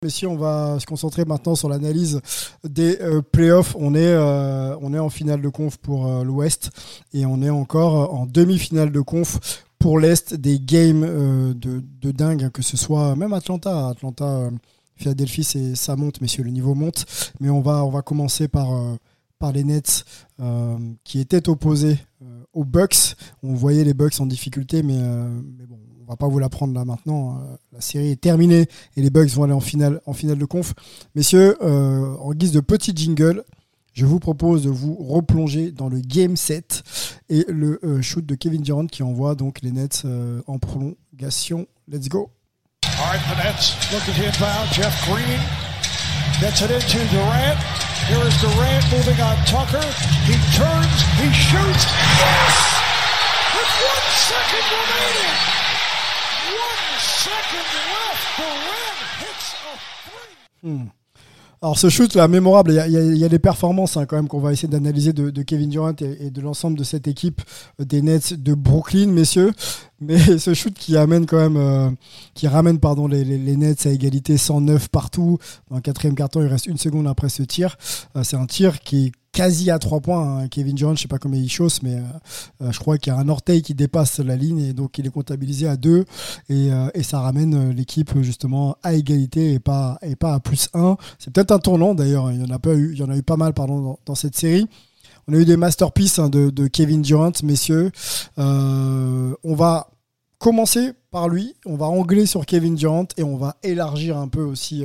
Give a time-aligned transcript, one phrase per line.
[0.00, 2.20] Messieurs, on va se concentrer maintenant sur l'analyse
[2.62, 3.74] des euh, playoffs.
[3.76, 6.70] On est, euh, on est en finale de conf pour euh, l'Ouest
[7.12, 10.34] et on est encore en demi-finale de conf pour l'Est.
[10.34, 11.00] Des games
[11.52, 13.88] de, dingue, hein, que ce soit même Atlanta.
[13.88, 14.50] Atlanta,
[14.94, 17.04] Philadelphie, ça monte, messieurs, le niveau monte.
[17.40, 18.68] Mais on va, on va commencer par,
[19.40, 20.04] par les Nets
[21.02, 21.98] qui étaient opposés
[22.52, 23.16] aux Bucks.
[23.42, 26.74] On voyait les Bucks en difficulté, mais, mais bon, on va pas vous la prendre
[26.74, 27.36] là maintenant.
[27.36, 30.44] Euh, la série est terminée et les Bucks vont aller en finale, en finale de
[30.46, 30.74] conf.
[31.14, 33.44] Messieurs, euh, en guise de petit jingle,
[33.98, 36.84] je vous propose de vous replonger dans le game 7
[37.28, 41.66] et le euh, shoot de Kevin Durant qui envoie donc les Nets euh, en prolongation.
[41.90, 42.30] Let's go.
[42.84, 44.70] All right, the Nets looking to inbound.
[44.72, 45.40] Jeff Green
[46.40, 47.58] gets it into Durant.
[48.06, 49.84] Here is Durant moving on Tucker.
[50.24, 51.84] He turns, he shoots.
[52.22, 52.54] Yes!
[53.52, 55.37] With one second remaining.
[60.60, 60.90] Three.
[61.60, 64.52] Alors ce shoot là mémorable, il y a, des performances hein, quand même qu'on va
[64.52, 67.42] essayer d'analyser de, Kevin Durant et, de l'ensemble de cette équipe
[67.80, 69.50] euh, des Nets de Brooklyn, messieurs.
[70.00, 71.90] Mais ce shoot qui amène quand même, euh,
[72.34, 73.24] qui ramène pardon les,
[73.56, 75.38] Nets à égalité 109 partout.
[75.68, 77.76] Dans le quatrième carton, il reste une seconde après ce tir.
[78.14, 80.40] Euh, C'est un tir qui quasi à trois points.
[80.40, 80.48] hein.
[80.48, 82.02] Kevin Durant, je sais pas comment il chausse, mais euh,
[82.62, 85.06] euh, je crois qu'il y a un orteil qui dépasse la ligne et donc il
[85.06, 86.06] est comptabilisé à deux
[86.48, 90.68] et, euh, et ça ramène l'équipe justement à égalité et pas et pas à plus
[90.74, 90.96] 1.
[91.20, 93.22] C'est peut-être un tournant d'ailleurs, il y en a eu, il y en a eu
[93.22, 94.66] pas mal pardon dans, cette série.
[95.28, 97.92] On a eu des masterpieces hein, de, Kevin Durant, messieurs.
[98.36, 99.88] On va
[100.38, 104.42] commencer par lui, on va angler sur Kevin Durant et on va élargir un peu
[104.42, 104.84] aussi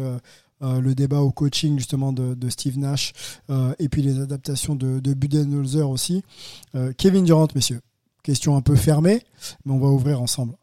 [0.64, 3.14] euh, le débat au coaching justement de, Steve Nash
[3.50, 6.24] euh, et puis les adaptations de, de Budenholzer aussi.
[6.76, 7.82] Euh, Kevin Durant, messieurs,
[8.24, 9.24] question un peu fermée,
[9.66, 10.54] mais on va ouvrir ensemble.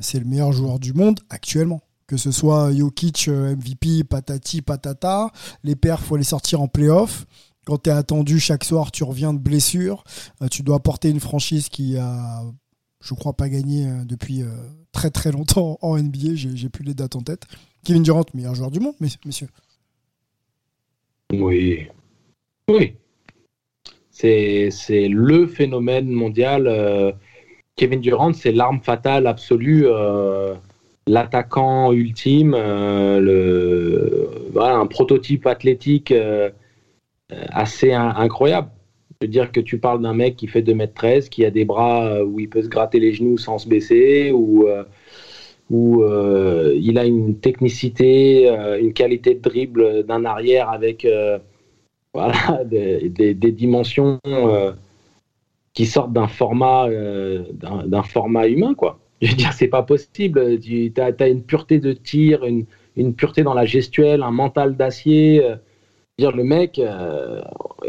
[0.00, 1.82] C'est le meilleur joueur du monde actuellement.
[2.06, 5.30] Que ce soit Jokic, MVP, patati, patata,
[5.62, 7.26] les perfs, faut les sortir en playoff.
[7.64, 10.04] Quand tu es attendu chaque soir, tu reviens de blessure.
[10.50, 12.42] Tu dois porter une franchise qui a,
[13.00, 14.42] je crois, pas gagné depuis
[14.92, 16.34] très très longtemps en NBA.
[16.34, 17.46] J'ai plus les dates en tête.
[17.84, 19.48] Kevin Durant, meilleur joueur du monde, mes- messieurs.
[21.32, 21.86] Oui.
[22.68, 22.94] Oui.
[24.10, 24.70] C'est
[25.08, 26.66] le phénomène mondial.
[26.66, 27.12] euh,
[27.76, 30.54] Kevin Durant, c'est l'arme fatale absolue, euh,
[31.08, 36.14] l'attaquant ultime, euh, un prototype athlétique
[37.30, 38.70] assez in- incroyable.
[39.20, 42.22] Je veux dire que tu parles d'un mec qui fait 2m13, qui a des bras
[42.24, 44.68] où il peut se gratter les genoux sans se baisser, ou
[45.70, 51.38] où euh, il a une technicité, euh, une qualité de dribble d'un arrière avec euh,
[52.12, 54.18] voilà, des, dimensions
[55.72, 58.74] qui sortent d'un format, d'un format humain.
[58.74, 58.98] Quoi.
[59.22, 60.60] Je veux dire, c'est pas possible.
[60.60, 62.66] Tu as, une pureté de tir, une,
[62.96, 65.42] une pureté dans la gestuelle, un mental d'acier.
[66.18, 66.80] dire, le mec,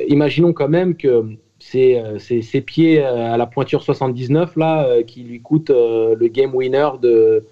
[0.08, 1.26] imaginons quand même que
[1.60, 6.90] c'est ses pieds à la pointure 79 là, qui lui coûtent euh, le game winner
[7.02, 7.46] de,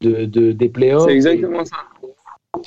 [0.00, 1.04] de, de- des playoffs.
[1.06, 1.76] C'est exactement ça.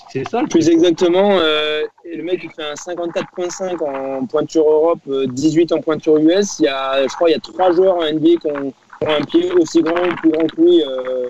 [0.09, 4.99] C'est ça le Plus exactement, euh, le mec il fait un 54.5 en pointure Europe,
[5.09, 6.59] euh, 18 en pointure US.
[6.59, 9.07] Il y a, je crois, il y a trois joueurs en NBA qui ont, qui
[9.07, 10.83] ont un pied aussi grand ou plus grand que lui.
[10.83, 11.27] euh,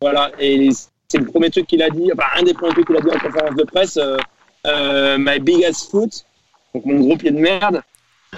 [0.00, 0.68] voilà, et
[1.08, 3.08] c'est le premier truc qu'il a dit, enfin un des premiers trucs qu'il a dit
[3.10, 3.96] en conférence de presse.
[3.96, 4.18] euh,
[4.66, 6.24] euh, my big ass foot,
[6.74, 7.82] donc mon gros pied de merde.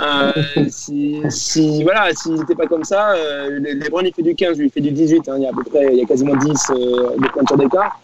[0.01, 0.33] Euh,
[0.71, 4.59] si, si voilà, s'il n'était pas comme ça, euh, les LeBron il fait du 15,
[4.59, 5.29] lui il fait du 18.
[5.29, 7.57] hein, il y a à peu près, il y a quasiment 10 euh, de pointure
[7.57, 8.01] d'écart.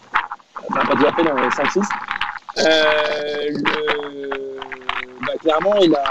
[0.69, 1.81] Enfin, pas tout à fait, non, 5-6.
[2.57, 4.59] Euh, le-
[5.21, 6.03] bah, clairement, il, a,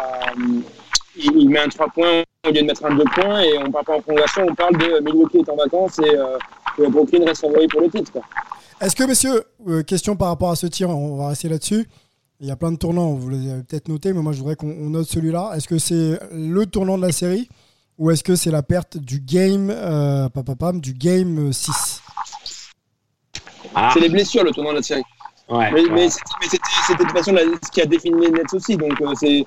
[1.17, 3.71] il, il met un 3 points au lieu de mettre un 2 points et on
[3.71, 6.39] parle pas en prolongation, on parle de Milwaukee est en vacances et euh,
[6.77, 8.13] que Brooklyn reste favori pour le titre.
[8.81, 11.89] Est-ce que, messieurs, euh, question par rapport à ce tir, on va rester là-dessus.
[12.41, 14.91] Il y a plein de tournants, vous l'avez peut-être noté, mais moi je voudrais qu'on
[14.91, 15.53] note celui-là.
[15.55, 17.49] Est-ce que c'est le tournant de la série
[17.97, 22.03] ou est-ce que c'est la perte du game, euh, papapam, du game 6
[23.75, 23.91] ah.
[23.95, 25.05] C'est les blessures le tournant de la série.
[25.49, 25.91] Ouais, mais, ouais.
[25.91, 28.77] mais c'était de toute façon ce qui a défini les Nets aussi.
[28.77, 29.45] Donc euh, c'est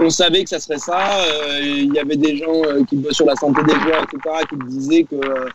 [0.00, 1.20] on savait que ça serait ça.
[1.20, 4.44] Euh, Il y avait des gens euh, qui bossent sur la santé des joueurs, etc.,
[4.48, 5.48] qui disaient que euh,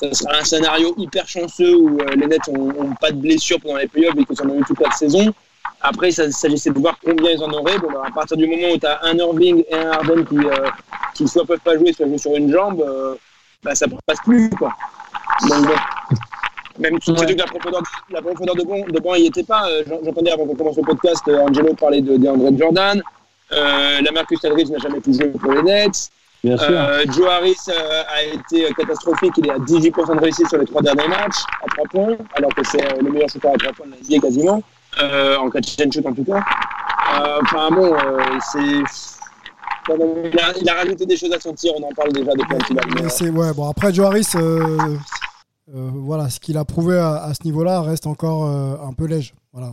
[0.00, 3.76] ça serait un scénario hyper chanceux où euh, les Nets n'ont pas de blessures pendant
[3.76, 5.32] les playoffs et qu'ils en ont eu toute la saison.
[5.82, 7.78] Après, il s'agissait de voir combien ils en auraient.
[7.78, 10.36] Bon, bah, à partir du moment où tu as un Irving et un Harden qui,
[10.38, 10.68] euh,
[11.14, 13.14] qui soit peuvent pas jouer, soit jouent sur une jambe, euh,
[13.64, 14.48] bah, ça ne passe plus.
[14.50, 14.72] Quoi.
[15.48, 15.72] Donc, bon.
[16.78, 17.26] Même si Ouais.
[17.26, 19.68] que la profondeur, de- la profondeur de banc, de banc n'y était pas.
[19.68, 23.02] Euh, j'en- J'entendais avant qu'on commence le podcast, euh, Angelo parlait de DeAndre Jordan.
[23.52, 26.10] Euh, la Marcus Aldridge n'a jamais pu jouer pour les Nets.
[26.42, 26.66] Bien sûr.
[26.70, 29.32] Euh, Joe Harris euh, a été catastrophique.
[29.36, 32.52] Il est à 18% de réussite sur les trois derniers matchs à 3 points, alors
[32.54, 34.62] que c'est le meilleur shooter à 3 points de la NBA quasiment,
[35.00, 36.38] euh, en catch and shoot en tout cas.
[36.38, 38.20] Euh, Enfin bon, euh,
[38.52, 38.82] c'est.
[39.88, 42.54] Il a, il a rajouté des choses à son tir, on en parle déjà depuis
[42.54, 43.02] un petit moment.
[43.02, 44.96] Mais c'est ouais, bon après Joe Harris, euh,
[45.74, 49.06] euh, voilà, ce qu'il a prouvé à, à ce niveau-là reste encore euh, un peu
[49.06, 49.32] léger.
[49.52, 49.72] Voilà,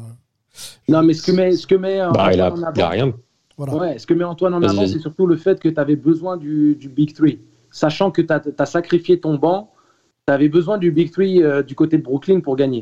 [0.88, 2.86] Non, mais ce que met, ce que met Bah, il a, Antoine en il a
[2.88, 3.14] avant- rien.
[3.56, 3.74] voilà.
[3.76, 6.38] Ouais, ce que met Antoine en avant, c'est surtout le fait que tu avais besoin
[6.38, 7.40] du, du Big Three.
[7.70, 9.72] Sachant que tu as, sacrifié ton banc,
[10.28, 12.80] tu avais besoin du Big Three euh, du côté de Brooklyn pour gagner.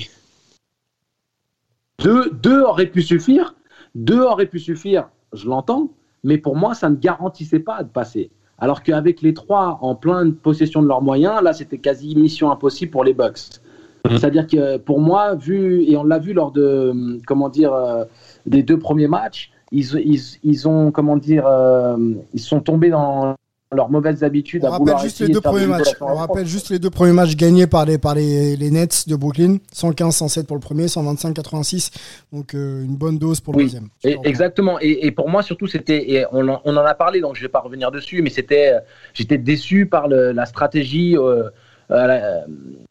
[2.03, 3.55] Deux, deux auraient pu suffire.
[3.95, 5.89] Deux auraient pu suffire, je l'entends.
[6.23, 8.31] Mais pour moi, ça ne garantissait pas de passer.
[8.59, 12.91] Alors qu'avec les trois en pleine possession de leurs moyens, là, c'était quasi mission impossible
[12.91, 13.61] pour les Bucks.
[14.05, 14.17] Mhm.
[14.17, 18.03] C'est-à-dire que pour moi, vu, et on l'a vu lors de, comment dire, euh,
[18.45, 21.97] des deux premiers matchs, ils, ils, ils ont, comment dire, euh,
[22.33, 23.35] ils sont tombés dans
[23.75, 25.89] leurs mauvaises habitudes On à rappelle juste les de deux premiers matchs.
[25.99, 29.15] On rappelle juste les deux premiers matchs gagnés par les par les, les Nets de
[29.15, 31.91] Brooklyn, 115-107 pour le premier, 125-86.
[32.31, 33.63] Donc euh, une bonne dose pour le Oui.
[33.65, 33.89] deuxième.
[34.03, 34.77] Et- exactement.
[34.79, 37.49] Et, et pour moi, surtout, c'était, on, en- on en a parlé, donc je vais
[37.49, 38.79] pas revenir dessus, mais c'était, euh,
[39.13, 41.49] j'étais déçu par le- la stratégie euh,
[41.89, 42.41] euh,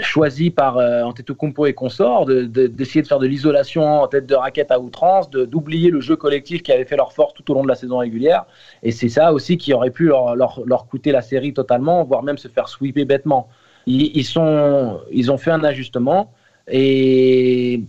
[0.01, 4.25] choisie par euh, Antetokounmpo et consorts, de- de- d'essayer de, faire de l'isolation en tête
[4.27, 7.55] de raquette à outrance, d'oublier le jeu collectif qui avait fait leur force tout au
[7.55, 8.47] long de la saison régulière.
[8.83, 12.49] Et c'est ça aussi qui aurait pu leur, coûter la série totalement, voire même se
[12.49, 13.49] faire sweeper bêtement.
[13.87, 16.33] Ils, ont fait un ajustement
[16.67, 17.85] et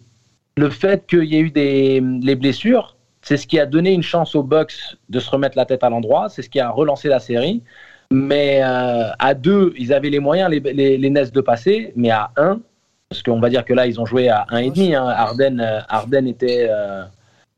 [0.58, 4.04] le fait qu'il y ait eu des les blessures, c'est ce qui a donné une
[4.04, 7.08] chance aux Bucks de se remettre la tête à l'endroit, c'est ce qui a relancé
[7.08, 7.64] la série.
[8.12, 12.32] Mais euh, à deux, ils avaient les moyens, les, les, les de passer, mais à
[12.38, 12.60] un,
[13.10, 14.96] parce qu'on va dire que là, ils ont joué à un et demi.
[14.96, 15.08] Hein.
[15.08, 16.68] Harden, euh, Harden était.
[16.70, 17.04] euh,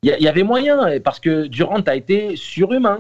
[0.04, 3.00] Il il y avait moyen, parce que Durant a été surhumain.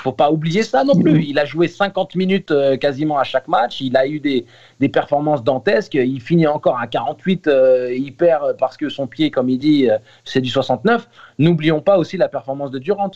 [0.00, 1.22] Faut pas oublier ça non plus.
[1.24, 3.80] Il a joué 50 minutes euh, quasiment à chaque match.
[3.80, 4.44] Il a eu des,
[4.80, 5.94] des performances dantesques.
[5.94, 7.46] Il finit encore à 48.
[7.46, 11.08] euh, il perd parce que son pied, comme il dit, euh, c'est du 69.
[11.38, 13.12] N'oublions pas aussi la performance de Durant.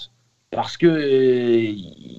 [0.51, 1.75] Parce que euh,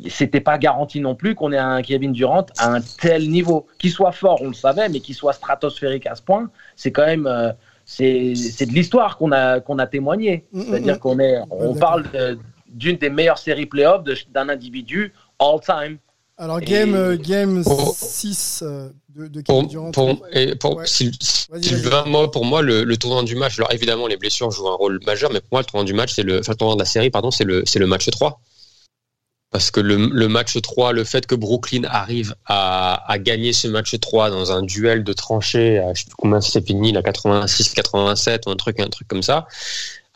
[0.08, 3.66] c'était pas garanti non plus qu'on ait un Kevin Durant à un tel niveau.
[3.80, 7.06] Qu'il soit fort, on le savait, mais qu'il soit stratosphérique à ce point, c'est quand
[7.06, 7.26] même.
[7.28, 7.52] euh,
[7.86, 10.46] c'est de l'histoire qu'on a, qu'on a témoigné.
[10.52, 11.00] Mm, mm, C'est-à-dire mm.
[11.00, 12.38] qu'on est, on parle de-
[12.68, 15.98] d'une des meilleures séries playoffs d'un individu all time.
[16.42, 19.92] Alors game, Et- euh, game Pour- 6 euh, de, de Kevin Pour, Durant.
[19.92, 20.86] pour, et pour Ouais.
[20.86, 21.12] Syl-
[21.50, 24.70] Vas-y, Sylvain, moi, pour moi, le, le tournant du match, alors évidemment, les blessures jouent
[24.70, 26.76] un rôle majeur, mais pour moi, le tournant du match, c'est le, enfin, le tournant
[26.76, 28.40] de la série, pardon, c'est le, c'est le match 3.
[29.52, 33.68] Parce que le, le match 3, le fait que Brooklyn arrive à, à gagner ce
[33.68, 37.02] match 3 dans un duel de tranchées, à, je sais plus combien c'est fini, là,
[37.02, 39.48] 86, 87, ou un truc, un truc comme ça,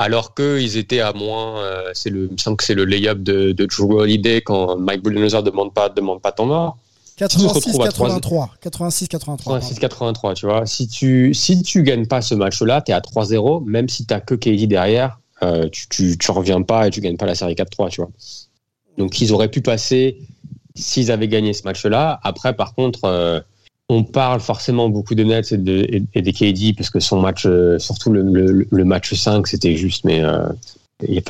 [0.03, 3.19] alors qu'ils étaient à moins, euh, c'est le, il me semble que c'est le lay-up
[3.19, 6.77] de, de Drew Holiday quand Mike Budenholzer demande pas, demande pas ton mort.
[7.17, 8.49] tu te retrouves à 86-83.
[8.65, 9.79] 86-83.
[9.79, 10.65] 86-83, tu vois.
[10.65, 14.13] Si tu, si tu gagnes pas ce match-là, tu es à 3-0, même si tu
[14.25, 17.53] que KD derrière, euh, tu, tu, tu reviens pas et tu gagnes pas la série
[17.53, 18.11] 4-3, tu vois.
[18.97, 20.17] Donc ils auraient pu passer
[20.75, 22.19] s'ils avaient gagné ce match-là.
[22.23, 23.39] Après, par contre, euh,
[23.93, 27.77] on parle forcément beaucoup de Nets et, de, des KD, parce que son match, euh,
[27.79, 30.47] surtout le, match 5, c'était juste, mais euh,
[31.07, 31.21] il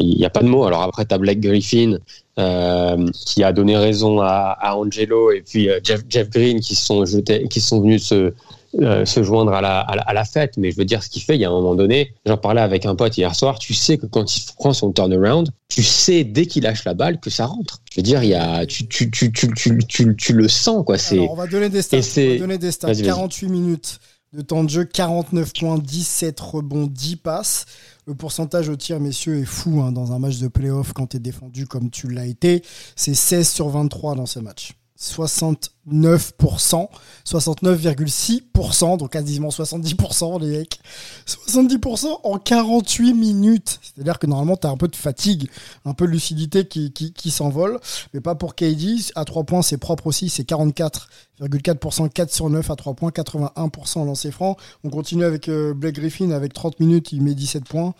[0.00, 0.64] n'y a, pas de mots.
[0.64, 1.98] Alors après, tu as Blake Griffin
[2.38, 8.06] euh, qui a donné raison à, Angelo et puis euh, Jeff, Green qui sont venus
[8.06, 8.32] se,
[8.80, 10.56] euh, se joindre à la, à, la, à la, fête.
[10.58, 12.60] Mais je veux dire, ce qu'il fait, il y a un moment donné, j'en parlais
[12.60, 16.24] avec un pote hier soir, tu sais que quand il prend son turnaround, tu sais
[16.24, 17.80] dès qu'il lâche la balle que ça rentre.
[17.90, 20.84] Je veux dire, il y a, tu, tu, tu, tu, tu, tu, tu le sens.
[20.84, 20.96] Quoi.
[21.10, 21.96] Alors, on va donner des stats.
[21.96, 22.94] On va donner des stats.
[22.94, 24.00] 48 minutes
[24.32, 27.64] de temps de jeu, 49 points, 17 rebonds, 10 passes.
[28.06, 31.16] Le pourcentage au tir, messieurs, est fou hein, dans un match de playoff quand tu
[31.16, 32.62] es défendu comme tu l'as été.
[32.96, 34.72] C'est 16 sur 23 dans ce match.
[35.92, 36.88] 9%,
[37.26, 40.80] 69,6%, donc quasiment 70% les mecs.
[41.26, 43.80] 70% en 48 minutes.
[43.82, 45.48] C'est-à-dire que normalement, tu as un peu de fatigue,
[45.84, 47.78] un peu de lucidité qui, qui, s'envole,
[48.14, 48.96] mais pas pour KD.
[49.14, 53.98] À 3 points, c'est propre aussi, c'est 44,4%, 4 sur 9 à 3 points, 81%
[53.98, 54.56] en franc.
[54.84, 57.94] On continue avec euh, Blake Griffin avec 30 minutes, il met 17 points.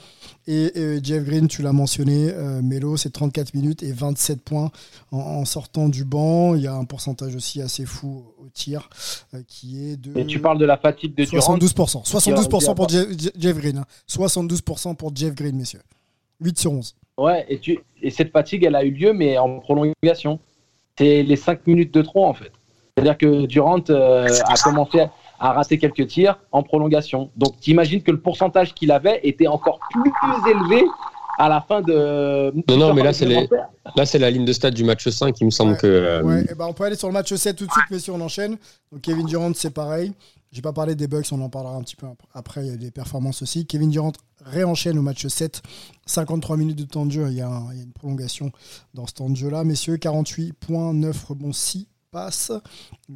[0.47, 4.71] Et Jeff Green, tu l'as mentionné, euh, Melo, c'est 34 minutes et 27 points
[5.12, 6.54] en, en sortant du banc.
[6.54, 8.88] Il y a un pourcentage aussi assez fou au tir
[9.35, 11.56] euh, qui est de Et tu parles de la fatigue de Durant.
[11.56, 12.04] 72%.
[12.08, 13.06] 72% pour Jeff,
[13.38, 13.78] Jeff Green.
[13.78, 13.85] hein.
[14.08, 15.82] 72% pour Jeff Green, messieurs.
[16.40, 16.94] 8 sur 11.
[17.18, 20.38] Ouais, et, tu, et cette fatigue, elle a eu lieu, mais en prolongation.
[20.97, 22.52] C'est les 5 minutes de trop, en fait.
[22.97, 25.06] C'est-à-dire que Durant euh, a commencé
[25.40, 27.30] à rater quelques tirs en prolongation.
[27.37, 30.85] Donc, t'imagines que le pourcentage qu'il avait était encore plus élevé
[31.38, 32.52] à la fin de.
[32.68, 33.49] Non, non, mais là, c'est les-
[33.97, 35.40] Là, c'est la ligne de stade du match 5.
[35.40, 35.87] Il me semble que.
[35.87, 38.12] euh, Ouais, eh ben, on peut aller sur le match 7 tout de suite, messieurs,
[38.12, 38.59] on enchaîne.
[38.92, 40.12] Donc Kevin Durant, c'est pareil.
[40.52, 42.62] J'ai pas parlé des Bucks, on en parlera un petit peu ap- après.
[42.66, 43.66] Il y a des performances aussi.
[43.66, 44.12] Kevin Durant
[44.45, 45.62] réenchaîne au match 7.
[46.07, 47.26] 53 minutes de temps de jeu.
[47.30, 48.50] Il y a, un- il y a une prolongation
[48.95, 49.64] dans ce temps de jeu-là.
[49.64, 52.50] Messieurs, 48 points, 9 rebonds, 6 passes.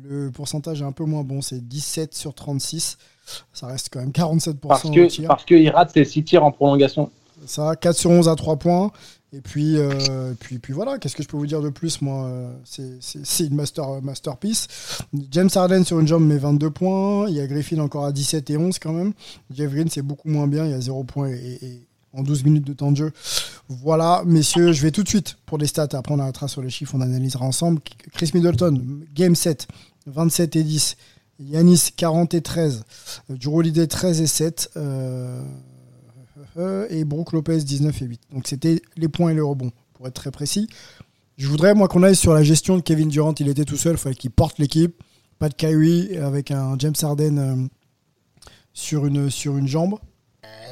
[0.03, 2.99] Le pourcentage est un peu moins bon, c'est 17 sur 36.
[3.55, 5.29] Ça reste quand même 47% Parce au que tir.
[5.29, 7.11] parce qu'il rate ses 6 tirs en prolongation.
[7.47, 8.91] Ça, 4 sur 11 à 3 points.
[9.35, 12.27] Et puis, euh, puis, puis voilà, qu'est-ce que je peux vous dire de plus Moi,
[12.27, 14.69] euh, c'est- une master, masterpiece.
[15.31, 17.27] James Harden sur une jambe met 22 points.
[17.29, 19.15] Il y a Griffin encore à 17 et 11 quand même.
[19.51, 20.67] Jeff Green, c'est beaucoup moins bien.
[20.67, 21.81] Il y a 0 points et,
[22.13, 23.13] en 12 minutes de temps de jeu.
[23.71, 25.89] Voilà, messieurs, je vais tout de suite pour les stats.
[25.93, 27.81] Après, on arrêtera sur les chiffres, on analysera ensemble.
[28.13, 28.83] Chris Middleton,
[29.15, 29.67] game 7,
[30.07, 30.97] 27 et 10.
[31.41, 32.85] Yanis, 40 et 13.
[33.31, 34.71] Euh, Drew Holiday, 13 et 7.
[34.77, 35.43] Euh, euh,
[36.91, 38.21] et Brook Lopez 19 et 8.
[38.33, 40.69] Donc c'était les points et les rebonds, pour être très précis.
[41.39, 43.35] Je voudrais, moi, qu'on aille sur la gestion de Kevin Durant.
[43.41, 45.03] Il était tout seul, il fallait qu'il porte l'équipe.
[45.39, 47.57] Pas de Kyrie avec un James Harden euh,
[48.73, 49.99] sur, une, sur une jambe.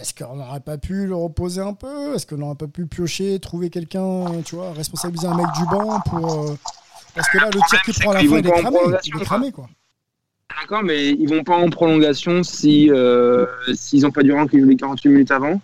[0.00, 2.14] Est-ce qu'on n'aurait pas pu le reposer un peu?
[2.14, 6.00] Est-ce qu'on n'aurait pas pu piocher, trouver quelqu'un, tu vois, responsabiliser un mec du banc
[6.06, 6.50] pour.
[6.50, 6.54] euh,
[7.14, 8.68] Parce que là, le tir qu'il prend à la fin, il est cramé.
[8.68, 9.68] Il prolongation, est cramé, quoi.
[10.60, 14.66] D'accord, mais ils vont pas en prolongation si euh, s'ils n'ont pas Durant qui joue
[14.66, 15.60] les 48 minutes avant?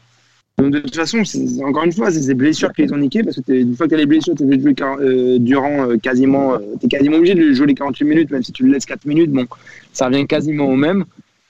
[0.58, 1.22] De toute façon,
[1.64, 3.90] encore une fois, c'est ces blessures qui les ont niqués parce que une fois que
[3.90, 6.58] tu as les blessures, tu es obligé de jouer euh, Durant euh, quasiment, euh,
[6.88, 9.46] quasiment obligé de jouer les 48 minutes, même si tu le laisses 4 minutes, bon,
[9.92, 11.04] ça revient quasiment au même.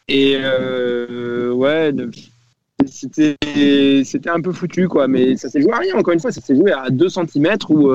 [0.09, 1.93] Et euh, ouais,
[2.85, 3.37] c'était
[4.29, 5.95] un peu foutu quoi, mais ça s'est joué à rien.
[5.95, 7.93] Encore une fois, ça s'est joué à 2 cm où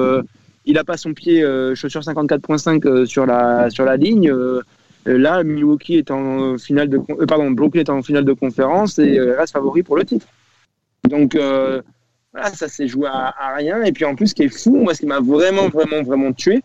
[0.65, 1.41] il a pas son pied
[1.75, 4.33] chaussure 54.5 euh, sur la sur la ligne.
[5.05, 9.51] Là, Milwaukee est en finale de, pardon, Brooklyn est en finale de conférence et reste
[9.51, 10.27] favori pour le titre.
[11.09, 11.81] Donc euh,
[12.33, 13.83] voilà, ça s'est joué à, rien.
[13.83, 16.31] Et puis en plus, ce qui est fou, moi, ce qui m'a vraiment, vraiment, vraiment
[16.33, 16.61] tué,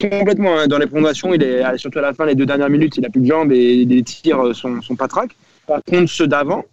[0.00, 2.96] complètement hein, dans les prolongations, il est surtout à la fin, les deux dernières minutes,
[2.96, 5.30] il a plus de jambes et les tirs euh, sont, sont track.
[5.66, 6.64] Par contre, ceux d'avant,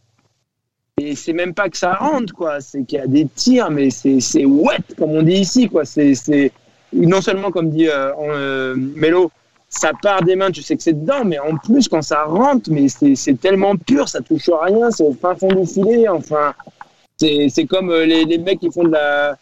[0.98, 2.62] et c'est même pas que ça rentre, quoi.
[2.62, 5.84] C'est qu'il y a des tirs, mais c'est wet, comme on dit ici, quoi.
[5.84, 6.52] C'est
[6.94, 9.30] non seulement, comme dit euh, euh, Melo,
[9.68, 12.72] ça part des mains, tu sais que c'est dedans, mais en plus, quand ça rentre,
[12.72, 16.08] mais c'est tellement pur, ça touche à rien, c'est au fin fond du filet.
[16.08, 16.54] Enfin,
[17.18, 19.38] c'est c'est comme euh, les, les mecs qui font de la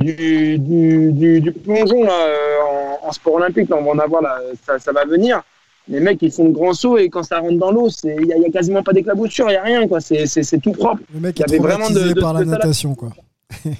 [0.00, 2.56] du, du, du, du plongeon là, euh,
[3.02, 3.68] en, en sport olympique.
[3.68, 5.40] Là, on va en avoir là, ça, ça va venir.
[5.88, 8.26] Les mecs ils font de grands sauts et quand ça rentre dans l'eau, c'est il
[8.26, 10.00] y, a- quasiment pas d'éclaboussure, il y a rien quoi.
[10.00, 11.02] C'est tout propre.
[11.12, 12.46] Le mec Il y est avait vraiment de- de- par la là.
[12.46, 13.10] natation, quoi.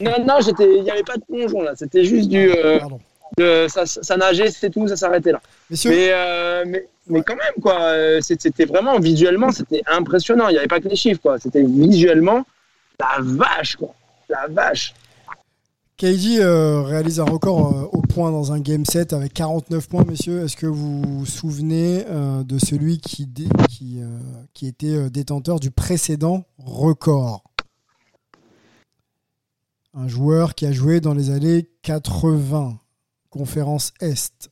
[0.01, 1.73] Non non, j'étais, il y avait pas de plongeon là.
[1.75, 2.79] C'était juste du, euh,
[3.39, 5.41] de- ça, ça nageait, c'est tout, ça s'arrêtait là.
[5.71, 10.49] Messieurs, Mais, euh, mais, mais quand même, quoi, c'était vraiment visuellement, c'était impressionnant.
[10.49, 11.39] Il n'y avait pas que les chiffres, quoi.
[11.41, 12.45] C'était visuellement
[13.01, 13.95] la vache, quoi.
[14.29, 14.95] La vache.
[15.97, 20.05] KD euh, réalise un record euh, au point dans un game set avec 49 points,
[20.05, 20.43] messieurs.
[20.43, 24.19] Est-ce que vous vous souvenez euh, de celui qui, dé- qui, euh,
[24.55, 27.45] qui était euh, détenteur du précédent record?
[29.95, 32.81] Un joueur qui a joué dans les années 80,
[33.31, 34.51] conférence Est.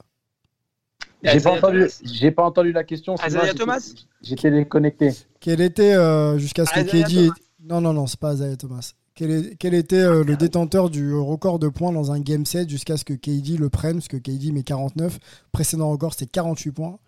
[1.25, 1.89] J'ai pas, entendu,
[2.35, 3.17] pas la question.
[3.57, 3.81] Thomas
[4.23, 5.11] J'étais déconnecté.
[5.41, 6.81] Quel était, euh, jusqu'à ce que.
[7.27, 7.35] Thomas.
[7.65, 8.93] Non, non, non, c'est pas Isaiah Thomas.
[9.15, 12.69] Quel, est- quel était euh, le détenteur du record de points dans un game set
[12.69, 13.97] jusqu'à ce que KD le prenne?
[13.97, 15.19] Parce que KD met 49.
[15.53, 16.99] Précédent record, c'était 48 points.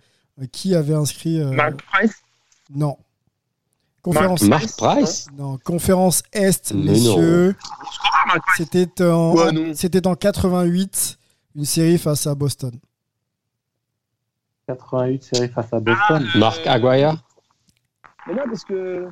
[0.41, 1.41] Euh, qui avait inscrit...
[1.41, 2.13] euh, Mark Price?
[2.75, 2.99] Non.
[4.03, 5.27] Conférence, Mark Price?
[5.37, 7.57] Non, conférence Est, Mais messieurs.
[8.27, 8.57] Mark Price.
[8.71, 9.73] C'était en, Ouais, non.
[9.75, 11.19] c'était en 88,
[11.57, 12.73] une série face à Boston.
[14.67, 16.27] 88 série face à Boston.
[16.35, 17.17] Ah, Marc Aguaya
[18.27, 19.09] Mais non, parce que.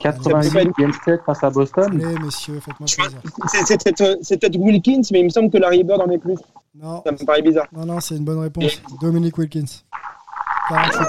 [0.00, 2.02] 88 game 7 face à Boston.
[2.22, 4.16] Messieurs, faites-moi Je crois- plaisir.
[4.22, 6.38] C'est peut-être Wilkins, mais il me semble que Larry Bird en est plus.
[6.74, 7.02] Non.
[7.04, 7.66] Ça me paraît bizarre.
[7.72, 8.80] Non, non, c'est une bonne réponse.
[9.00, 9.64] Dominique Wilkins.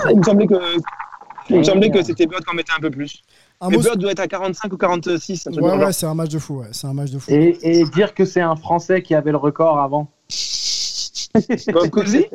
[0.10, 0.56] Il me semblait que,
[1.50, 3.22] il me semblait que c'était Bird qui en mettait un peu plus.
[3.62, 5.48] Un Mais Bird doit être à 45 ou 46.
[5.48, 6.60] Ouais, ouais, c'est un match de fou.
[6.60, 6.68] Ouais.
[6.72, 7.30] C'est un match de fou.
[7.32, 10.08] Et, et, dire que c'est un Français qui avait le record avant.
[11.74, 12.26] Comme Cousy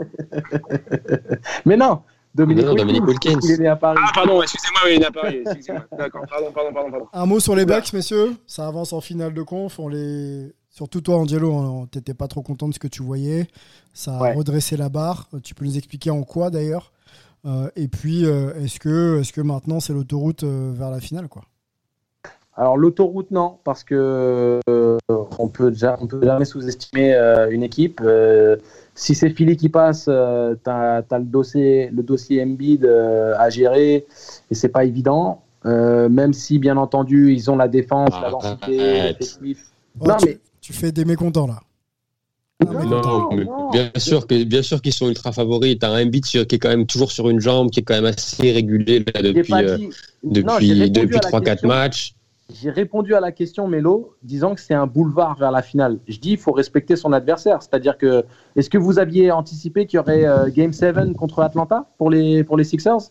[1.66, 2.02] Mais non,
[2.34, 3.38] Dominique, non, Dominique Wilkins.
[3.44, 4.00] Il est né à Paris.
[4.02, 5.44] Ah, pardon, excusez-moi, oui, il est né à Paris.
[5.96, 7.06] D'accord, pardon, pardon, pardon, pardon.
[7.12, 8.34] Un mot sur les backs, messieurs.
[8.46, 9.78] Ça avance en finale de conf.
[9.78, 10.52] On les...
[10.70, 13.46] Surtout toi, Angelo, t'étais pas trop content de ce que tu voyais.
[13.92, 15.28] Ça a redressé la barre.
[15.44, 16.92] Tu peux nous expliquer en quoi d'ailleurs?
[17.46, 21.28] Euh, Et puis, euh, est-ce que, est que maintenant c'est l'autoroute euh, vers la finale
[21.28, 21.42] quoi?
[22.56, 27.14] Alors l'autoroute non, parce que on peut on peut jamais sous-estimer
[27.50, 28.00] une équipe.
[28.94, 30.10] Si c'est Philly qui passe, tu
[30.70, 34.06] as, le dossier le dossier Embiid à gérer
[34.50, 35.42] et c'est pas évident.
[35.64, 39.16] même si bien entendu ils ont la défense, la densité,
[40.00, 41.60] oh, non, mais tu fais des mécontents là.
[42.64, 45.78] non, mais bien sûr que bien sûr qu'ils sont ultra favoris.
[45.78, 48.06] T'as un beat qui est quand même toujours sur une jambe, qui est quand même
[48.06, 49.78] assez régulé là, depuis euh,
[50.22, 52.14] depuis depuis 3-4 matchs.
[52.52, 55.98] J'ai répondu à la question Mélo, disant que c'est un boulevard vers la finale.
[56.06, 58.24] Je dis il faut respecter son adversaire, c'est-à-dire que
[58.54, 62.44] est-ce que vous aviez anticipé qu'il y aurait euh, Game 7 contre Atlanta pour les
[62.44, 63.10] pour les Sixers?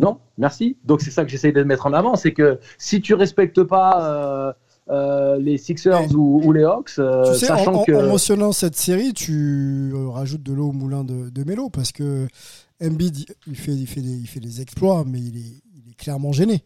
[0.00, 0.76] Non, merci.
[0.84, 4.04] Donc c'est ça que j'essaie de mettre en avant, c'est que si tu respectes pas
[4.04, 4.52] euh,
[4.90, 6.90] euh, les Sixers ou, les Hawks,
[7.34, 7.92] sachant en, que...
[7.92, 12.26] en, mentionnant cette série, tu rajoutes de l'eau au moulin de, de Melo parce que
[12.82, 15.94] Embiid, il fait, il fait, des, il fait des exploits, mais il est, il est
[15.94, 16.64] clairement gêné.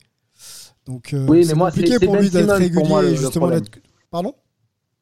[0.86, 3.50] Donc, oui, mais moi, compliqué pour ben lui d'être régulier justement
[4.10, 4.34] Pardon?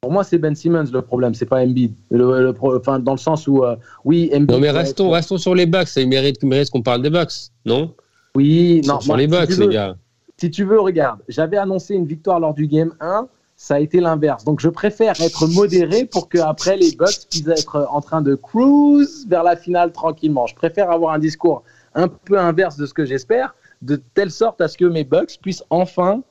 [0.00, 1.94] Pour moi, c'est Ben Simmons le problème, c'est pas Embiid.
[2.10, 3.62] Le, enfin, dans le sens où,
[4.04, 4.50] oui, Embiid.
[4.50, 5.94] Non, mais restons, restons sur les Bucks.
[5.96, 7.94] Il mérite, mérite qu'on parle des Bucks, non?
[8.34, 9.00] Oui, non.
[9.00, 9.96] Sur les Bucks, les gars.
[10.38, 14.00] Si tu veux, regarde, j'avais annoncé une victoire lors du game 1, ça a été
[14.00, 14.42] l'inverse.
[14.42, 19.24] Donc je préfère être modéré pour qu'après les Bucks puissent être en train de cruise
[19.28, 20.48] vers la finale tranquillement.
[20.48, 21.62] Je préfère avoir un discours
[21.94, 25.38] un peu inverse de ce que j'espère, de telle sorte à ce que mes Bucks
[25.42, 26.22] puissent enfin,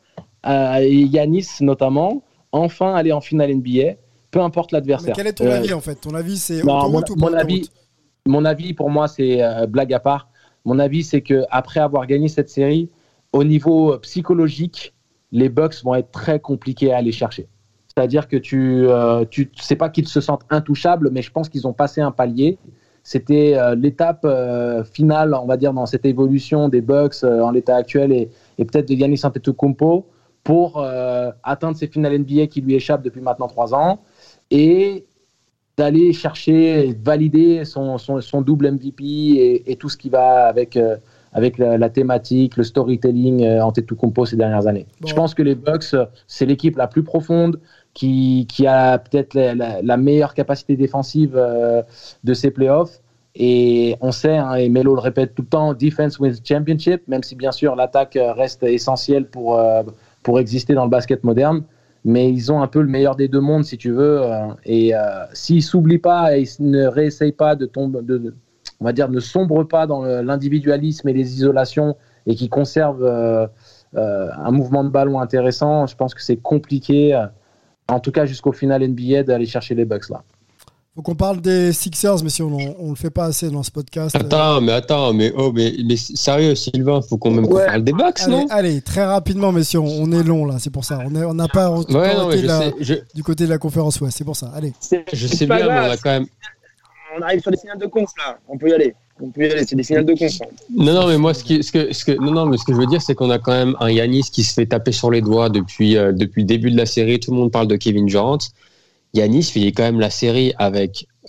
[0.48, 3.96] euh, et Yanis notamment, enfin aller en finale NBA,
[4.32, 5.14] peu importe l'adversaire.
[5.16, 5.96] Quel est ton euh, avis en fait?
[5.96, 7.70] Ton avis c'est mon, mon avis,
[8.26, 10.30] mon avis pour moi c'est euh, blague à part.
[10.66, 12.90] Mon avis c'est que après avoir gagné cette série,
[13.34, 14.94] au niveau psychologique,
[15.32, 17.48] les Bucks vont être très compliqués à aller chercher.
[17.88, 18.88] C'est-à-dire que tu,
[19.30, 22.58] tu sais pas qu'ils se sentent intouchables, mais je pense qu'ils ont passé un palier.
[23.04, 27.76] C'était euh, l'étape euh, finale, on va dire, dans cette évolution des Bucks en l'état
[27.76, 30.06] actuel et, peut-être de Giannis Antetokounmpo
[30.44, 30.84] pour
[31.44, 34.02] atteindre ces finales NBA qui lui échappent depuis maintenant trois ans
[34.50, 35.06] et
[35.78, 40.78] d'aller chercher, valider son, son, double MVP et, et, tout ce qui va avec
[41.34, 44.86] avec la, thématique, le storytelling euh, en tout compo ces dernières années.
[45.06, 47.60] Je pense que les Bucks, euh, c'est l'équipe la plus profonde,
[47.94, 51.82] qui, a peut-être la, meilleure capacité défensive euh,
[52.24, 53.02] de ces playoffs.
[53.36, 57.24] Et on sait, hein, et Melo le répète tout le temps, defense wins championship, même
[57.24, 59.58] si bien sûr l'attaque reste essentielle pour,
[60.22, 61.64] pour exister dans le basket moderne.
[62.04, 64.22] Mais ils ont un peu le meilleur des deux mondes, si tu veux.
[64.66, 64.92] et
[65.32, 68.36] s'ils s'oublient pas et ne réessayent pas de tomber, de,
[68.82, 73.48] on va dire, ne sombre pas dans l'individualisme et les isolations et qui conserve euh,
[73.96, 77.26] euh, un mouvement de ballon intéressant, je pense que c'est compliqué, euh,
[77.92, 80.24] en tout cas jusqu'au final NBA, d'aller chercher les Bucks là.
[80.94, 83.72] Faut qu'on parle des Sixers, mais si on, ne le fait pas assez dans ce
[83.72, 84.14] podcast.
[84.14, 88.32] Attends, mais attends, mais oh, mais, sérieux, Sylvain, faut qu'on même parle des Bucks, allez,
[88.32, 88.46] non?
[88.50, 91.00] Allez, très rapidement, messieurs, on est long là, c'est pour ça.
[91.06, 91.74] On n'a pas
[93.16, 94.52] du côté de la conférence ouest, c'est pour ça.
[94.54, 94.74] Allez.
[95.14, 96.28] Je sais bien, mais on a quand même
[97.18, 98.38] on arrive sur des signaux de conf là.
[98.48, 98.96] On peut y aller.
[99.22, 99.68] On peut y.
[99.68, 100.40] C'est des signaux de conf.
[100.76, 103.92] Non, non, mais moi, ce, que, je veux dire, c'est qu'on a quand même un
[103.92, 107.20] Yanis qui se fait taper sur les doigts depuis, euh, le début de la série.
[107.20, 108.40] Tout le monde parle de Kevin Durant.
[109.14, 110.54] Yanis fait quand même la série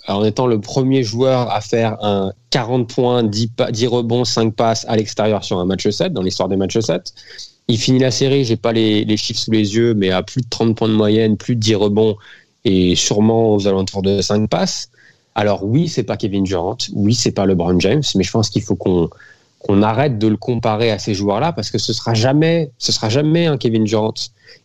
[0.07, 4.85] en étant le premier joueur à faire un 40 points, 10, 10 rebonds, 5 passes
[4.87, 7.13] à l'extérieur sur un match 7, dans l'histoire des matchs 7.
[7.67, 10.41] Il finit la série, j'ai pas les, les, chiffres sous les yeux, mais à plus
[10.41, 12.15] de 30 points de moyenne, plus de 10 rebonds
[12.65, 14.89] et sûrement aux alentours de 5 passes.
[15.35, 18.61] Alors oui, c'est pas Kevin Durant, oui, c'est pas LeBron James, mais je pense qu'il
[18.61, 19.09] faut qu'on
[19.63, 23.07] qu'on arrête de le comparer à ces joueurs-là parce que ce sera jamais, ce sera
[23.09, 24.13] jamais un Kevin Durant.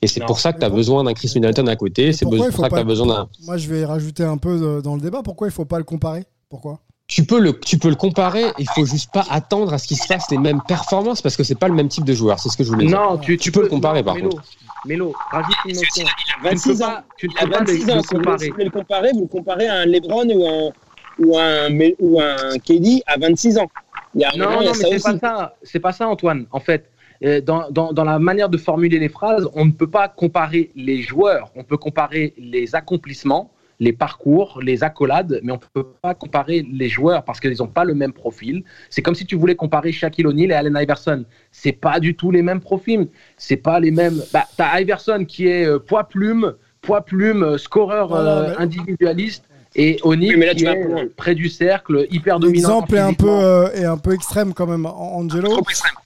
[0.02, 2.12] Et c'est pour ça que tu as besoin d'un Chris Middleton à côté.
[2.12, 3.28] C'est pour ça que tu as besoin d'un.
[3.46, 5.22] Moi, je vais rajouter un peu dans le débat.
[5.22, 6.24] Pourquoi il faut pas le comparer?
[6.48, 6.80] Pourquoi?
[7.06, 9.96] Tu peux le tu peux le comparer il faut juste pas attendre à ce qu'il
[9.96, 12.50] se fasse les mêmes performances parce que c'est pas le même type de joueur c'est
[12.50, 14.42] ce que je voulais dire non tu, tu peux, le comparer par contre
[14.84, 16.04] Mélo, rajoute une notion.
[16.04, 16.88] Il a 26 ans.
[17.16, 18.38] Tu ne peux pas le comparer.
[18.38, 20.72] Si vous le comparer, vous le comparez à un LeBron ou un,
[21.18, 23.70] ou un, ou un KD à 26 ans.
[24.14, 25.56] Il y a non, non, mais c'est pas ça.
[25.62, 26.46] C'est pas ça, Antoine.
[26.50, 26.90] En fait,
[27.24, 30.70] euh, dans, dans, dans, la manière de formuler les phrases, on ne peut pas comparer
[30.74, 31.50] les joueurs.
[31.56, 36.66] On peut comparer les accomplissements, les parcours, les accolades, mais on ne peut pas comparer
[36.70, 38.64] les joueurs parce qu'ils n'ont pas le même profil.
[38.90, 41.24] C'est comme si tu voulais comparer Shaquille O'Neal et Allen Iverson.
[41.52, 43.08] C'est pas du tout les mêmes profils.
[43.36, 44.20] C'est pas les mêmes.
[44.32, 49.44] Bah, t'as Iverson qui est euh, poids plume, poids plume, euh, scoreur euh, individualiste.
[49.76, 51.04] Et O'Neal Oui, mais là, qui est un peu loin.
[51.14, 52.68] près du cercle, hyper dominant.
[52.68, 55.60] L'exemple est un peu euh, est un peu extrême quand même, Angelo.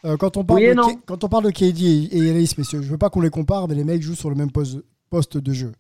[0.05, 2.83] Euh, quand on parle Oui de quand on parle de KD et, et Yanis, messieurs,
[2.83, 4.79] je veux pas qu'on les compare, mais les mecs jouent sur le même poste,
[5.11, 5.73] poste de jeu.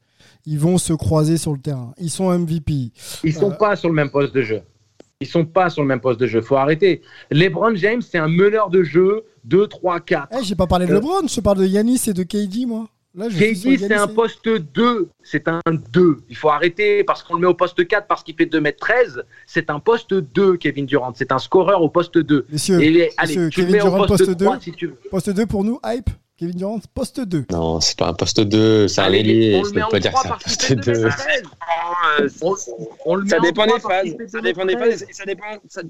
[0.46, 1.92] Ils vont se croiser sur le terrain.
[1.98, 2.92] Ils sont MVP.
[3.24, 4.60] Ils sont Euh, pas sur le même poste de jeu.
[5.20, 6.40] Ils sont pas sur le même poste de jeu.
[6.40, 7.00] Faut arrêter.
[7.30, 10.28] LeBron James, c'est un meneur de jeu 2, 3, 4.
[10.40, 12.88] Eh, j'ai pas parlé de Euh, LeBron, je parle de Yanis et de KD, moi.
[13.14, 15.10] Là, KD, c'est un poste 2.
[15.22, 15.60] C'est un
[15.92, 16.16] 2.
[16.30, 19.22] Il faut arrêter parce qu'on le met au poste 4 parce qu'il fait 2m13.
[19.46, 21.12] C'est un poste 2, Kevin Durant.
[21.14, 22.46] C'est un scoreur au poste 2.
[22.50, 24.62] Messieurs, Et les- allez, messieurs, tu le Kevin mets au Durant, poste, poste 3 2.
[24.62, 24.98] si tu veux.
[25.10, 26.08] Poste 2 pour nous, hype.
[26.42, 27.44] Kevin Durant, poste 2.
[27.52, 29.60] Non, c'est pas un poste 2, c'est un ailier.
[29.60, 30.92] on Je le met peux en pas dire que 3 c'est un poste fait 2.
[30.92, 31.42] 2m13.
[32.18, 32.56] Euh, On,
[33.06, 34.28] on le met Ça en dépend 3 des phases.
[34.28, 34.78] Ça dépend des 2m13.
[34.90, 35.44] phases et ça dépend.
[35.68, 35.82] Ça...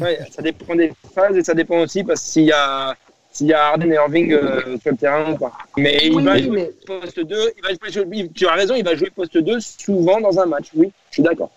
[0.00, 2.96] Ouais, ça dépend des phases et ça dépend aussi parce s'il y a
[3.30, 5.52] s'il y a Harden et Irving euh, sur le terrain ou pas.
[5.76, 7.52] Mais il Oui, va mais- jouer poste 2.
[7.56, 10.46] Il va jouer, il- tu as raison, il va jouer poste 2 souvent dans un
[10.46, 10.70] match.
[10.74, 11.52] Oui, je suis d'accord.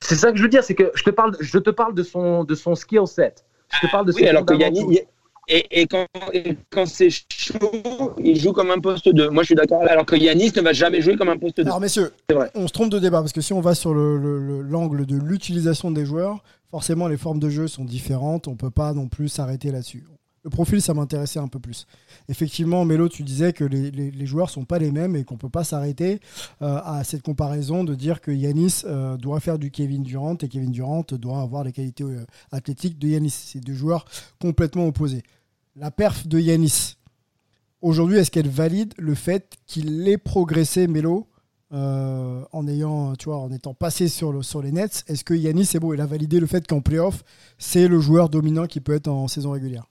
[0.00, 2.02] C'est ça que je veux dire, c'est que je te parle, je te parle de
[2.02, 3.42] son, de son skill set.
[3.80, 4.52] Je te parle de Oui, ses alors que.
[4.52, 5.06] Yannick,
[5.48, 9.30] et, et quand, et quand c'est chaud, il joue comme un poste 2.
[9.30, 9.82] Moi, je suis d'accord.
[9.88, 11.62] Alors que Yanis ne va jamais jouer comme un poste 2.
[11.64, 12.50] Alors, messieurs, vrai.
[12.54, 15.06] on se trompe de débat parce que si on va sur le- le- le- l'angle
[15.06, 18.48] de l'utilisation des joueurs, forcément les formes de jeu sont différentes.
[18.48, 20.04] On peut pas non plus s'arrêter là-dessus.
[20.44, 21.86] Le profil, ça m'intéressait un peu plus.
[22.28, 25.36] Effectivement, Mélo, tu disais que les, les- les joueurs sont pas les mêmes et qu'on
[25.36, 26.20] peut pas s'arrêter
[26.62, 30.48] euh, à cette comparaison de dire que Yanis euh, doit faire du Kevin Durant et
[30.48, 33.30] Kevin Durant doit avoir les qualités euh, athlétiques de Yanis.
[33.30, 34.04] C'est deux joueurs
[34.40, 35.22] complètement opposés.
[35.80, 36.96] La perf de Yanis,
[37.82, 41.28] aujourd'hui, est-ce qu'elle valide le fait qu'il ait progressé, Mélo,
[41.72, 45.04] euh, en ayant, en étant passé sur, le, sur les Nets?
[45.06, 47.22] Est-ce que Yanis, c'est bon, il a validé le fait qu'en playoff,
[47.58, 49.86] c'est le joueur dominant qui peut être en saison régulière?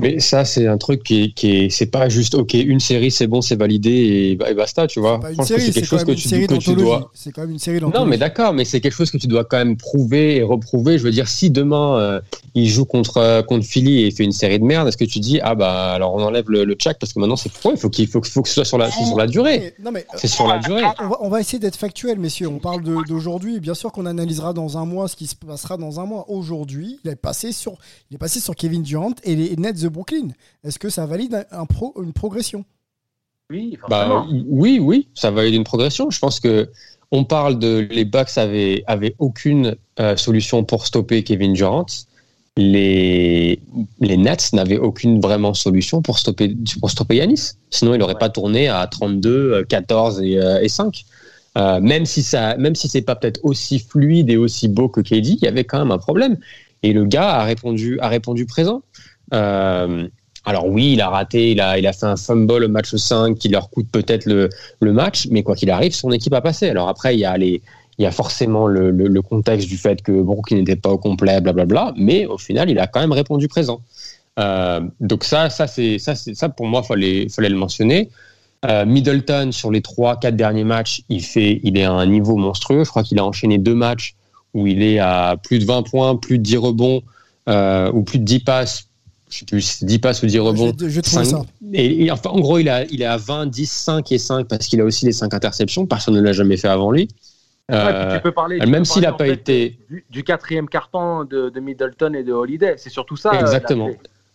[0.00, 3.10] Mais ça, c'est un truc qui est, qui est- c'est pas juste, ok, une série,
[3.10, 5.18] c'est bon, c'est validé et, et basta, tu vois.
[5.20, 7.10] Que c'est c'est quelque chose que tu, que tu dois.
[7.14, 9.44] C'est quand même une série Non, mais d'accord, mais c'est quelque chose que tu dois
[9.44, 10.98] quand même prouver et reprouver.
[10.98, 12.20] Je veux dire, si demain euh,
[12.54, 15.04] il joue contre euh, contre Philly et il fait une série de merde, est-ce que
[15.04, 17.72] tu dis ah bah alors on enlève le, le check parce que maintenant c'est pourquoi
[17.72, 19.74] il faut qu'il faut, que- faut que ce soit sur la sur la durée.
[19.82, 20.82] Non, mais, euh, C'est sur la durée.
[21.00, 22.48] on, va, on va essayer d'être factuel, messieurs.
[22.48, 23.60] On parle d'aujourd'hui.
[23.60, 26.24] Bien sûr qu'on analysera dans un mois ce qui se passera dans un mois.
[26.28, 27.74] Aujourd'hui, il est passé sur,
[28.10, 30.28] il est passé sur Kevin Durant et les Nets de Brooklyn.
[30.64, 32.64] Est-ce que ça valide un, un pro, une progression?
[33.50, 34.44] Oui, Bah, forcément.
[34.48, 36.10] oui, oui, ça valide une progression.
[36.10, 36.70] Je pense que
[37.10, 41.86] on parle de les Bucks avaient, avaient aucune euh, solution pour stopper Kevin Durant.
[42.56, 43.60] Les,
[44.00, 47.52] les Nets n'avaient aucune vraiment solution pour stopper, pour stopper Yanis.
[47.70, 48.18] Sinon, il n'aurait Ouais.
[48.18, 51.04] pas tourné à 32, euh, 14 et, euh, et 5.
[51.58, 55.00] Euh, même si ça, même si c'est pas peut-être aussi fluide et aussi beau que
[55.00, 56.38] KD, il y avait quand même un problème.
[56.82, 58.82] Et le gars a répondu, a répondu présent.
[59.32, 60.08] Euh,
[60.44, 63.36] alors oui, il a raté, il a, il a fait un fumble au match 5
[63.38, 64.48] qui leur coûte peut-être le,
[64.80, 66.68] le match, mais quoi qu'il arrive, son équipe a passé.
[66.70, 67.62] Alors après, il y a, les,
[67.98, 71.40] il y a forcément le, le- contexte du fait que Brooklyn n'était pas au complet,
[71.40, 73.82] blablabla, mais au final, il a quand même répondu présent.
[74.38, 78.08] Euh, donc ça, ça, ça, ça pour moi, fallait, fallait le mentionner.
[78.66, 82.84] Euh, Middleton, sur les 3-4 derniers matchs, il, fait, il est à un niveau monstrueux.
[82.84, 84.14] Je crois qu'il a enchaîné deux matchs
[84.54, 87.02] où il est à plus de 20 points, plus de 10 rebonds,
[87.48, 88.89] ou plus de 10 passes.
[89.30, 90.72] Je sais plus si c'est 10 passes ou 10 rebonds.
[90.78, 91.22] Je je ça.
[91.72, 94.48] Et, et enfin, en gros, il, a, il est à 20, 10, 5 et 5
[94.48, 95.86] parce qu'il a aussi les 5 interceptions.
[95.86, 97.02] Personne ne l'a jamais fait avant lui.
[97.02, 97.08] Ouais,
[97.76, 100.04] puis Euh, tu peux parler, tu même s'il parler, a en pas fait, été- du,
[100.10, 102.74] du quatrième carton de, de Middleton et de Holiday.
[102.76, 103.30] C'est surtout ça.
[103.32, 103.88] euh, Exactement.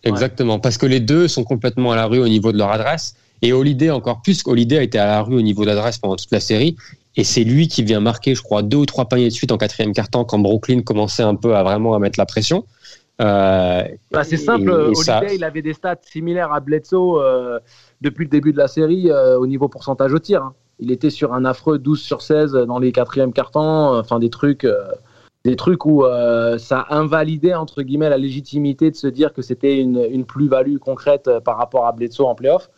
[0.04, 0.58] Exactement.
[0.58, 3.14] Parce que les deux sont complètement à la rue au niveau de leur adresse.
[3.42, 6.30] Et Holiday encore plus qu'Holiday a été à la rue au niveau d'adresse pendant toute
[6.32, 6.76] la série.
[7.16, 9.58] Et c'est lui qui vient marquer, je crois, deux ou trois paniers de suite en
[9.58, 12.64] quatrième carton quand Brooklyn commençait un peu à vraiment à mettre la pression.
[13.20, 17.58] Euh, Bah, c'est simple, et Holiday, ça- il avait des stats similaires à Bledsoe euh,
[18.02, 20.42] depuis le début de la série euh, au niveau pourcentage au tir.
[20.42, 20.54] hein.
[20.78, 24.66] Il était sur un affreux 12 sur 16 dans les quatrièmes cartons, enfin des trucs,
[25.46, 26.04] des trucs où
[26.58, 31.30] ça invalidait entre guillemets la légitimité de se dire que c'était une, une plus-value concrète
[31.46, 32.68] par rapport à Bledsoe en playoff.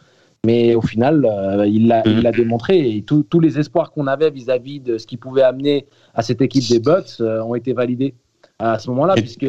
[0.47, 4.79] Mais au final, euh, il l'a l'a démontré et tous les espoirs qu'on avait vis-à-vis
[4.79, 8.15] de ce qu'il pouvait amener à cette équipe des Bucks euh, ont été validés
[8.59, 9.43] à ce moment-là, Et- puisque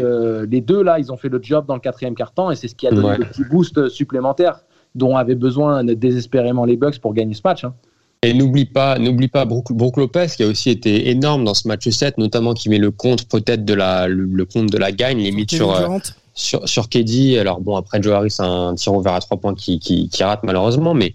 [0.50, 2.76] les deux là, ils ont fait le job dans le quatrième quart-temps et c'est ce
[2.76, 3.18] qui a donné Ouais.
[3.18, 4.62] le petit boost supplémentaire
[4.96, 7.64] dont avaient besoin désespérément les Bucks pour gagner ce match.
[7.64, 7.74] hein.
[8.22, 11.68] Et n'oublie pas, n'oublie pas Brook, Brook Lopez qui a aussi été énorme dans ce
[11.68, 14.92] match 7, notamment qui met le compte peut-être de la, le, le compte de la
[14.92, 15.98] gagne, limite sur, euh,
[16.34, 17.38] sur, sur KD.
[17.40, 20.22] Alors bon, après Joe Harris a un tir ouvert à trois points qui, qui, qui
[20.24, 21.14] rate malheureusement, mais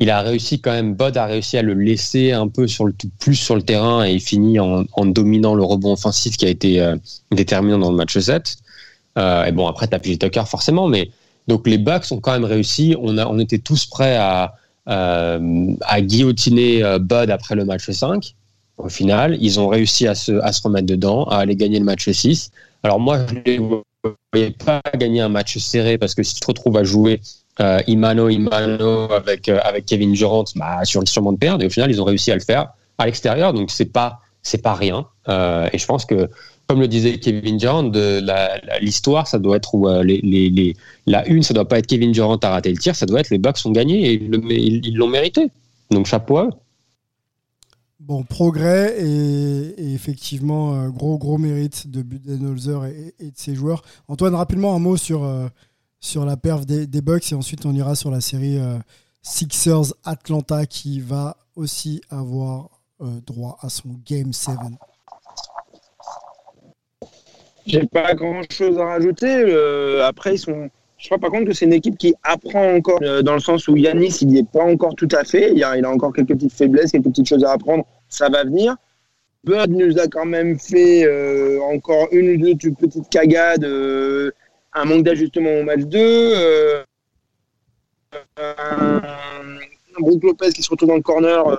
[0.00, 2.66] il a réussi quand même, Bud a réussi à le laisser un peu
[3.18, 6.80] plus sur le terrain et il finit en, dominant le rebond offensif qui a été
[6.80, 6.96] euh,
[7.32, 8.56] déterminant dans le match 7.
[9.18, 11.10] Euh, et bon, après, t'as PJ Tucker forcément, mais
[11.48, 12.94] donc les Bucks ont quand même réussi.
[13.00, 14.54] On, était tous prêts à,
[14.88, 15.38] euh,
[16.00, 18.34] guillotiner Bud après le match 5.
[18.76, 21.84] Au final, ils ont réussi à se, à se remettre dedans, à aller gagner le
[21.84, 22.52] match 6.
[22.84, 23.82] Alors moi, je ne
[24.32, 27.20] voyais pas gagner un match serré parce que si tu te retrouves à jouer
[27.60, 31.64] euh, Imano, Imano avec, euh, avec Kevin Durant, bah, sur, sûrement de perdre.
[31.64, 32.68] Et au final, ils ont réussi à le faire
[32.98, 33.52] à l'extérieur.
[33.52, 35.06] Donc, c'est pas, c'est pas rien.
[35.28, 36.28] Euh, et je pense que,
[36.68, 37.90] comme le disait Kevin Durant,
[38.80, 42.70] l'histoire, ça doit être où la une, ça doit pas être Kevin Durant à rater
[42.70, 45.50] le tir, ça doit être les Bucks ont gagné et ils l'ont mérité.
[45.90, 46.50] Donc, chapeau à eux.
[48.00, 53.82] Bon, progrès et, effectivement, gros, gros mérite de Budenholzer et, de ses joueurs.
[54.06, 55.26] Antoine, rapidement, un mot sur
[56.00, 58.78] sur la perf des, Bucks et ensuite on ira sur la série euh,
[59.22, 64.54] Sixers Atlanta qui va aussi avoir euh, droit à son Game 7.
[67.66, 69.26] J'ai pas grand chose à rajouter.
[69.28, 70.70] Euh, après, ils sont.
[70.96, 73.76] Je crois par contre que c'est une équipe qui apprend encore, dans le sens où
[73.76, 75.52] Yanis, il n'y est pas encore tout à fait.
[75.54, 77.84] Il a, il a encore quelques petites faiblesses, quelques petites choses à apprendre.
[78.08, 78.74] Ça va venir.
[79.44, 81.06] Bud nous a quand même fait
[81.60, 83.64] encore une ou deux petites cagades
[84.78, 86.82] un manque d'ajustement au match 2, euh,
[88.38, 89.00] un,
[90.00, 91.56] Brook Lopez qui se retrouve dans le corner euh,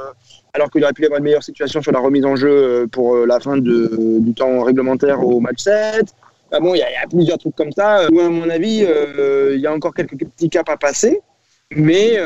[0.54, 3.26] alors qu'il aurait pu avoir une meilleure situation sur la remise en jeu euh, pour
[3.26, 6.06] la fin du temps réglementaire au match 7.
[6.50, 8.08] Bah bon, il y, a plusieurs trucs comme ça.
[8.08, 8.86] à mon avis,
[9.54, 11.22] il y a encore quelques petits caps à passer.
[11.76, 12.18] Mais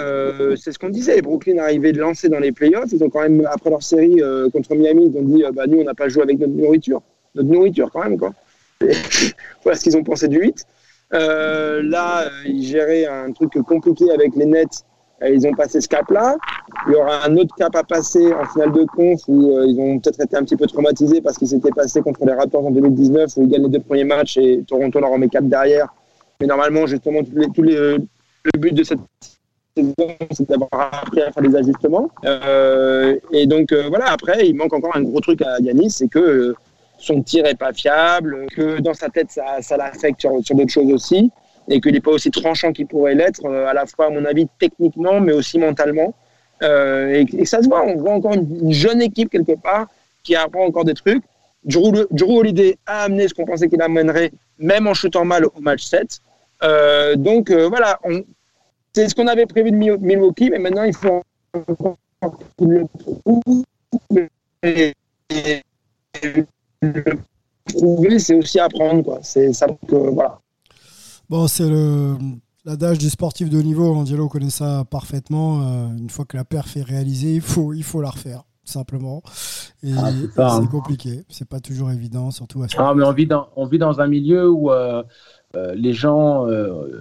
[0.55, 1.21] c'est ce qu'on disait.
[1.21, 2.89] Brooklyn arrivait de lancer dans les playoffs.
[2.93, 4.21] Ils ont quand même, après leur série
[4.53, 7.01] contre Miami, ils ont dit bah, nous, on n'a pas joué avec notre nourriture.
[7.35, 8.17] Notre nourriture, quand même.
[8.17, 8.31] Quoi.
[9.63, 10.65] voilà ce qu'ils ont pensé du 8.
[11.13, 14.83] Euh, là, ils géraient un truc compliqué avec les Nets.
[15.21, 16.37] Euh, ils ont passé ce cap-là.
[16.87, 19.79] Il y aura un autre cap à passer en finale de conf où euh, ils
[19.79, 22.71] ont peut-être été un petit peu traumatisés parce qu'ils s'étaient passés contre les Raptors en
[22.71, 25.93] 2019 où ils gagnent les deux premiers matchs et Toronto leur en met quatre derrière.
[26.41, 27.97] Mais normalement, justement, le
[28.57, 28.99] but de cette
[29.77, 29.93] saison,
[30.31, 32.09] c'est d'avoir appris à faire des ajustements.
[33.31, 36.55] et donc, voilà, après, il manque encore un gros truc à Yanis, c'est que
[37.03, 41.31] son tir est pas fiable, que dans sa tête ça, l'affecte sur, d'autres choses aussi,
[41.67, 44.23] et qu'il n'est pas aussi tranchant qu'il pourrait l'être, euh, à la fois à mon
[44.23, 46.13] avis techniquement, mais aussi mentalement.
[46.61, 49.87] Euh, et, ça se voit, on voit encore une, jeune équipe quelque part
[50.23, 51.23] qui apprend encore des trucs.
[51.65, 55.83] Drew, Holiday a amené ce qu'on pensait qu'il amènerait, même en chutant mal au match
[55.83, 56.21] 7.
[56.63, 57.99] Euh, donc voilà,
[58.93, 61.21] c'est ce qu'on avait prévu de Milwaukee, mais maintenant il faut
[62.59, 63.63] le prouve
[66.83, 67.03] le
[67.65, 69.03] prouver, c'est aussi apprendre.
[69.03, 69.19] Quoi.
[69.21, 70.39] C'est ça que, voilà.
[71.29, 72.17] Bon, c'est le
[72.65, 73.93] l'adage du sportif de haut niveau.
[73.93, 75.61] Angelo connaît ça parfaitement.
[75.61, 79.21] Euh, une fois que la perf est réalisée, il faut, il faut la refaire simplement.
[79.83, 80.67] Et ah, c'est hein.
[80.71, 81.23] compliqué.
[81.27, 84.07] C'est pas toujours évident, surtout à ah, mais on vit dans, on vit dans un
[84.07, 85.03] milieu où euh,
[85.57, 86.47] euh, les gens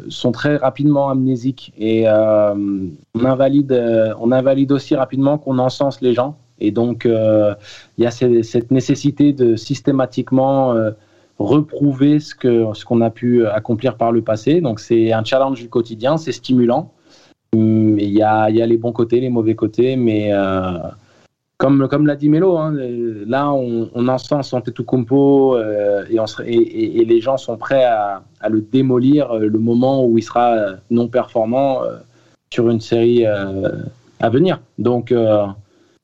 [0.09, 3.73] sont très rapidement amnésiques et on invalide,
[4.19, 6.37] on invalide aussi rapidement qu'on encense les gens.
[6.63, 7.55] Et donc, euh,
[7.99, 10.93] il y a cette nécessité de systématiquement euh,
[11.41, 14.61] reprouver ce qu'on ce qu'on a pu accomplir par le passé.
[14.61, 16.93] Donc, c'est un challenge du quotidien, c'est stimulant.
[17.55, 20.79] Hum, il y a, y a, les bons côtés, les mauvais côtés, mais euh,
[21.59, 22.73] comme, comme l'a dit Melo, hein,
[23.27, 28.61] là, on, on encense Antetokounmpo euh, et, on et, les gens sont prêts à, le
[28.61, 31.81] démolir le moment où il sera non performant
[32.53, 34.61] sur une série à venir.
[34.79, 35.13] Donc,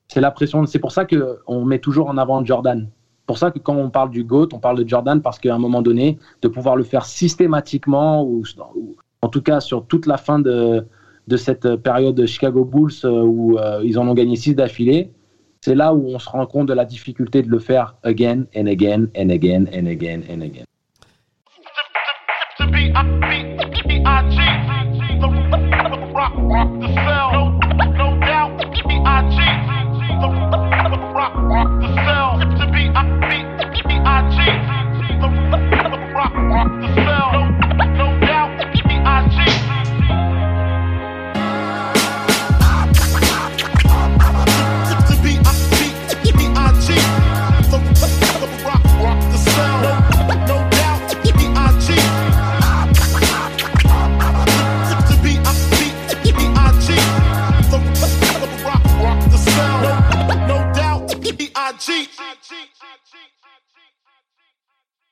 [0.09, 0.65] c'est la pression.
[0.65, 2.89] C'est pour ça qu'on met toujours en avant Jordan.
[3.25, 5.59] pour ça que quand on parle du GOAT, on parle de Jordan parce qu'à un
[5.59, 8.43] moment donné, de pouvoir le faire systématiquement, ou,
[9.21, 10.85] en tout cas sur toute la fin de,
[11.27, 15.11] de cette période de Chicago Bulls euh, où euh, ils en ont gagné six d'affilée,
[15.61, 18.65] c'est là où on se rend compte de la difficulté de le faire again and
[18.65, 20.65] again and again and again and again.